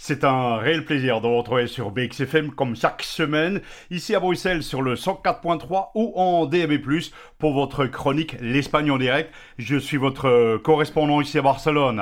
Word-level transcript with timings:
C'est 0.00 0.22
un 0.22 0.58
réel 0.58 0.84
plaisir 0.84 1.20
de 1.20 1.26
vous 1.26 1.38
retrouver 1.38 1.66
sur 1.66 1.90
BXFM 1.90 2.52
comme 2.52 2.76
chaque 2.76 3.02
semaine, 3.02 3.60
ici 3.90 4.14
à 4.14 4.20
Bruxelles 4.20 4.62
sur 4.62 4.80
le 4.80 4.94
104.3 4.94 5.88
ou 5.96 6.12
en 6.14 6.46
DAB+, 6.46 6.74
pour 7.36 7.52
votre 7.52 7.84
chronique 7.86 8.36
L'Espagne 8.40 8.92
en 8.92 8.98
direct. 8.98 9.34
Je 9.58 9.76
suis 9.76 9.96
votre 9.96 10.58
correspondant 10.58 11.20
ici 11.20 11.36
à 11.36 11.42
Barcelone. 11.42 12.00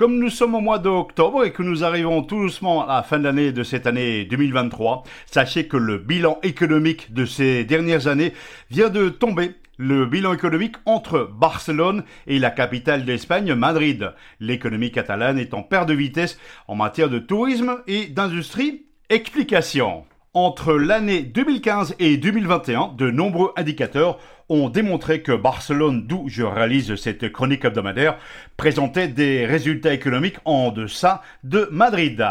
Comme 0.00 0.18
nous 0.18 0.30
sommes 0.30 0.54
au 0.54 0.60
mois 0.60 0.78
d'octobre 0.78 1.44
et 1.44 1.52
que 1.52 1.62
nous 1.62 1.84
arrivons 1.84 2.22
tout 2.22 2.40
doucement 2.40 2.88
à 2.88 2.96
la 2.96 3.02
fin 3.02 3.18
de 3.18 3.24
l'année 3.24 3.52
de 3.52 3.62
cette 3.62 3.86
année 3.86 4.24
2023, 4.24 5.04
sachez 5.26 5.68
que 5.68 5.76
le 5.76 5.98
bilan 5.98 6.38
économique 6.42 7.12
de 7.12 7.26
ces 7.26 7.64
dernières 7.64 8.06
années 8.06 8.32
vient 8.70 8.88
de 8.88 9.10
tomber 9.10 9.56
le 9.76 10.06
bilan 10.06 10.32
économique 10.32 10.76
entre 10.86 11.28
Barcelone 11.38 12.04
et 12.26 12.38
la 12.38 12.50
capitale 12.50 13.04
d'Espagne, 13.04 13.52
Madrid. 13.52 14.14
L'économie 14.40 14.90
catalane 14.90 15.38
est 15.38 15.52
en 15.52 15.62
perte 15.62 15.90
de 15.90 15.94
vitesse 15.94 16.38
en 16.66 16.76
matière 16.76 17.10
de 17.10 17.18
tourisme 17.18 17.76
et 17.86 18.06
d'industrie. 18.06 18.86
Explication. 19.10 20.06
Entre 20.32 20.74
l'année 20.74 21.22
2015 21.22 21.96
et 21.98 22.16
2021, 22.16 22.94
de 22.96 23.10
nombreux 23.10 23.52
indicateurs 23.56 24.20
ont 24.48 24.68
démontré 24.68 25.22
que 25.22 25.32
Barcelone, 25.32 26.06
d'où 26.06 26.28
je 26.28 26.44
réalise 26.44 26.94
cette 26.94 27.32
chronique 27.32 27.64
hebdomadaire, 27.64 28.16
présentait 28.56 29.08
des 29.08 29.44
résultats 29.44 29.92
économiques 29.92 30.38
en 30.44 30.70
deçà 30.70 31.22
de 31.42 31.68
Madrid. 31.72 32.24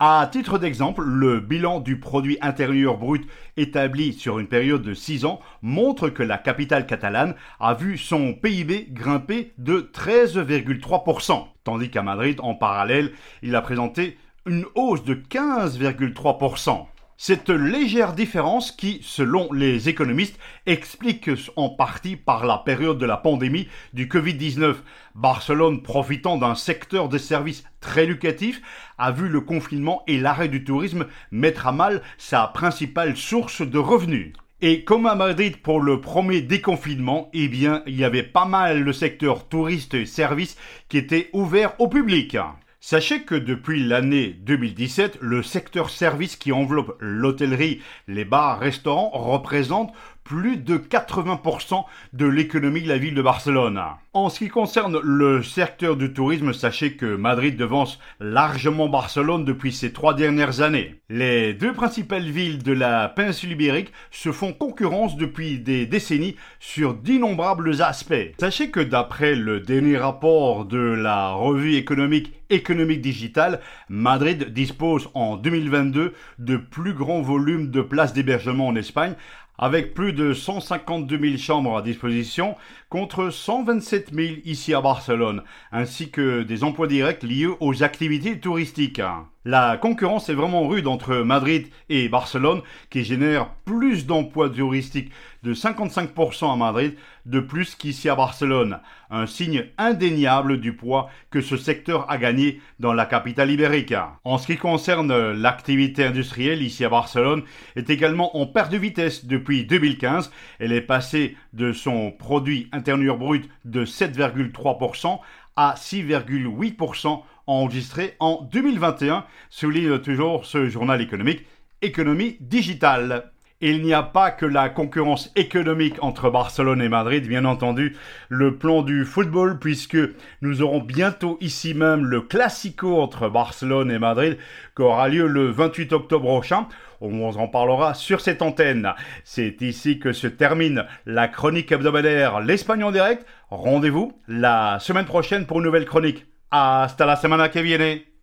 À 0.00 0.28
titre 0.32 0.58
d'exemple, 0.58 1.04
le 1.04 1.38
bilan 1.38 1.78
du 1.78 2.00
produit 2.00 2.38
intérieur 2.40 2.98
brut 2.98 3.24
établi 3.56 4.14
sur 4.14 4.40
une 4.40 4.48
période 4.48 4.82
de 4.82 4.92
6 4.92 5.24
ans 5.24 5.38
montre 5.62 6.08
que 6.08 6.24
la 6.24 6.38
capitale 6.38 6.86
catalane 6.86 7.36
a 7.60 7.74
vu 7.74 7.98
son 7.98 8.34
PIB 8.34 8.88
grimper 8.90 9.52
de 9.58 9.88
13,3%, 9.94 11.46
tandis 11.62 11.88
qu'à 11.88 12.02
Madrid, 12.02 12.40
en 12.42 12.56
parallèle, 12.56 13.12
il 13.42 13.54
a 13.54 13.62
présenté 13.62 14.18
une 14.44 14.64
hausse 14.74 15.04
de 15.04 15.14
15,3%. 15.14 16.86
Cette 17.24 17.50
légère 17.50 18.14
différence 18.14 18.72
qui, 18.72 18.98
selon 19.04 19.52
les 19.52 19.88
économistes, 19.88 20.40
explique 20.66 21.30
en 21.54 21.68
partie 21.68 22.16
par 22.16 22.44
la 22.44 22.58
période 22.58 22.98
de 22.98 23.06
la 23.06 23.16
pandémie 23.16 23.68
du 23.92 24.08
Covid-19. 24.08 24.74
Barcelone, 25.14 25.82
profitant 25.84 26.36
d'un 26.36 26.56
secteur 26.56 27.08
de 27.08 27.18
services 27.18 27.62
très 27.78 28.06
lucratif, 28.06 28.60
a 28.98 29.12
vu 29.12 29.28
le 29.28 29.40
confinement 29.40 30.02
et 30.08 30.18
l'arrêt 30.18 30.48
du 30.48 30.64
tourisme 30.64 31.06
mettre 31.30 31.68
à 31.68 31.72
mal 31.72 32.02
sa 32.18 32.48
principale 32.48 33.16
source 33.16 33.62
de 33.62 33.78
revenus. 33.78 34.32
Et 34.60 34.82
comme 34.82 35.06
à 35.06 35.14
Madrid 35.14 35.58
pour 35.58 35.80
le 35.80 36.00
premier 36.00 36.42
déconfinement, 36.42 37.30
eh 37.34 37.46
bien, 37.46 37.84
il 37.86 37.94
y 37.94 38.02
avait 38.02 38.24
pas 38.24 38.46
mal 38.46 38.82
le 38.82 38.92
secteur 38.92 39.48
touriste 39.48 39.94
et 39.94 40.06
services 40.06 40.56
qui 40.88 40.98
était 40.98 41.30
ouvert 41.32 41.80
au 41.80 41.86
public. 41.86 42.36
Sachez 42.84 43.22
que 43.22 43.36
depuis 43.36 43.86
l'année 43.86 44.30
2017, 44.40 45.18
le 45.20 45.44
secteur 45.44 45.88
service 45.88 46.34
qui 46.34 46.50
enveloppe 46.50 46.96
l'hôtellerie, 46.98 47.80
les 48.08 48.24
bars, 48.24 48.58
restaurants 48.58 49.10
représente 49.10 49.94
plus 50.24 50.56
de 50.56 50.76
80% 50.76 51.84
de 52.12 52.26
l'économie 52.26 52.82
de 52.82 52.88
la 52.88 52.98
ville 52.98 53.14
de 53.14 53.22
Barcelone. 53.22 53.80
En 54.14 54.28
ce 54.28 54.40
qui 54.40 54.48
concerne 54.48 55.00
le 55.02 55.42
secteur 55.42 55.96
du 55.96 56.12
tourisme, 56.12 56.52
sachez 56.52 56.96
que 56.96 57.16
Madrid 57.16 57.56
devance 57.56 57.98
largement 58.20 58.88
Barcelone 58.88 59.44
depuis 59.44 59.72
ces 59.72 59.92
trois 59.92 60.12
dernières 60.12 60.60
années. 60.60 60.96
Les 61.08 61.54
deux 61.54 61.72
principales 61.72 62.28
villes 62.28 62.62
de 62.62 62.72
la 62.72 63.08
péninsule 63.08 63.52
ibérique 63.52 63.92
se 64.10 64.30
font 64.30 64.52
concurrence 64.52 65.16
depuis 65.16 65.58
des 65.58 65.86
décennies 65.86 66.36
sur 66.60 66.94
d'innombrables 66.94 67.80
aspects. 67.80 68.34
Sachez 68.38 68.70
que 68.70 68.80
d'après 68.80 69.34
le 69.34 69.60
dernier 69.60 69.96
rapport 69.96 70.66
de 70.66 70.78
la 70.78 71.30
revue 71.30 71.76
économique 71.76 72.32
économique 72.52 73.00
digitale, 73.00 73.60
Madrid 73.88 74.52
dispose 74.52 75.08
en 75.14 75.36
2022 75.36 76.12
de 76.38 76.56
plus 76.56 76.92
grands 76.92 77.22
volumes 77.22 77.70
de 77.70 77.80
places 77.80 78.12
d'hébergement 78.12 78.68
en 78.68 78.76
Espagne 78.76 79.14
avec 79.58 79.94
plus 79.94 80.12
de 80.12 80.32
152 80.32 81.18
000 81.18 81.36
chambres 81.36 81.76
à 81.76 81.82
disposition 81.82 82.56
contre 82.88 83.30
127 83.30 84.12
000 84.12 84.34
ici 84.44 84.74
à 84.74 84.80
Barcelone, 84.80 85.42
ainsi 85.70 86.10
que 86.10 86.42
des 86.42 86.64
emplois 86.64 86.86
directs 86.86 87.22
liés 87.22 87.48
aux 87.60 87.82
activités 87.82 88.38
touristiques. 88.38 89.02
La 89.44 89.76
concurrence 89.76 90.28
est 90.28 90.34
vraiment 90.34 90.68
rude 90.68 90.86
entre 90.86 91.16
Madrid 91.16 91.66
et 91.88 92.08
Barcelone 92.08 92.62
qui 92.90 93.02
génère 93.02 93.48
plus 93.64 94.06
d'emplois 94.06 94.48
touristiques 94.48 95.10
de 95.42 95.52
55% 95.52 96.52
à 96.52 96.54
Madrid 96.54 96.94
de 97.26 97.40
plus 97.40 97.74
qu'ici 97.74 98.08
à 98.08 98.14
Barcelone. 98.14 98.78
Un 99.10 99.26
signe 99.26 99.66
indéniable 99.78 100.60
du 100.60 100.76
poids 100.76 101.10
que 101.30 101.40
ce 101.40 101.56
secteur 101.56 102.08
a 102.08 102.18
gagné 102.18 102.60
dans 102.78 102.92
la 102.92 103.04
capitale 103.04 103.50
ibérique. 103.50 103.94
En 104.22 104.38
ce 104.38 104.46
qui 104.46 104.56
concerne 104.56 105.32
l'activité 105.32 106.04
industrielle 106.04 106.62
ici 106.62 106.84
à 106.84 106.88
Barcelone 106.88 107.42
est 107.74 107.90
également 107.90 108.36
en 108.36 108.46
perte 108.46 108.70
de 108.70 108.78
vitesse 108.78 109.24
depuis 109.24 109.64
2015. 109.64 110.30
Elle 110.60 110.72
est 110.72 110.80
passée 110.80 111.36
de 111.52 111.72
son 111.72 112.12
produit 112.12 112.68
intérieur 112.70 113.18
brut 113.18 113.50
de 113.64 113.84
7,3% 113.84 115.18
à 115.56 115.74
6,8% 115.76 117.22
enregistré 117.46 118.16
en 118.20 118.48
2021, 118.50 119.24
souligne 119.50 119.98
toujours 119.98 120.46
ce 120.46 120.68
journal 120.68 121.00
économique 121.00 121.46
Économie 121.84 122.36
digitale. 122.40 123.32
Il 123.64 123.82
n'y 123.82 123.94
a 123.94 124.02
pas 124.02 124.32
que 124.32 124.44
la 124.44 124.68
concurrence 124.68 125.30
économique 125.36 125.94
entre 126.02 126.30
Barcelone 126.30 126.82
et 126.82 126.88
Madrid, 126.88 127.26
bien 127.28 127.44
entendu, 127.44 127.96
le 128.28 128.56
plan 128.56 128.82
du 128.82 129.04
football, 129.04 129.60
puisque 129.60 129.98
nous 130.40 130.62
aurons 130.62 130.80
bientôt 130.80 131.38
ici 131.40 131.72
même 131.72 132.04
le 132.04 132.20
Classico 132.20 133.00
entre 133.00 133.28
Barcelone 133.28 133.92
et 133.92 134.00
Madrid, 134.00 134.36
qui 134.74 134.82
aura 134.82 135.08
lieu 135.08 135.28
le 135.28 135.50
28 135.50 135.92
octobre 135.92 136.26
prochain. 136.26 136.66
On 137.04 137.20
en 137.36 137.48
parlera 137.48 137.94
sur 137.94 138.20
cette 138.20 138.42
antenne. 138.42 138.94
C'est 139.24 139.60
ici 139.60 139.98
que 139.98 140.12
se 140.12 140.28
termine 140.28 140.86
la 141.04 141.26
chronique 141.26 141.72
hebdomadaire 141.72 142.40
L'Espagne 142.40 142.84
en 142.84 142.92
direct. 142.92 143.26
Rendez-vous 143.50 144.12
la 144.28 144.78
semaine 144.78 145.04
prochaine 145.04 145.44
pour 145.44 145.58
une 145.58 145.64
nouvelle 145.64 145.84
chronique. 145.84 146.26
Hasta 146.52 147.04
la 147.04 147.16
semana 147.16 147.48
que 147.48 147.58
viene. 147.58 148.11